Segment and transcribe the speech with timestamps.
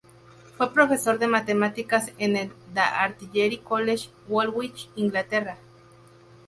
[0.57, 5.59] Fue profesor de matemáticas en el The Artillery College, Woolwich, Inglaterra.